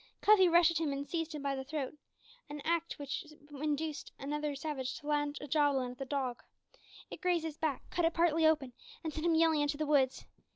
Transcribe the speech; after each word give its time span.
Cuffy 0.19 0.47
rushed 0.49 0.71
at 0.71 0.79
him 0.79 0.91
and 0.91 1.07
seized 1.07 1.35
him 1.35 1.43
by 1.43 1.55
the 1.55 1.63
throat, 1.63 1.93
an 2.49 2.59
act 2.65 2.97
which 2.97 3.23
induced 3.61 4.11
another 4.17 4.55
savage 4.55 4.97
to 4.99 5.05
launch 5.05 5.37
a 5.39 5.47
javelin 5.47 5.91
at 5.91 5.99
the 5.99 6.05
dog. 6.05 6.41
It 7.11 7.21
grazed 7.21 7.45
his 7.45 7.59
back, 7.59 7.87
cut 7.91 8.05
it 8.05 8.13
partly 8.15 8.47
open, 8.47 8.73
and 9.03 9.13
sent 9.13 9.27
him 9.27 9.35
yelling 9.35 9.61
into 9.61 9.77
the 9.77 9.85
woods. 9.85 10.25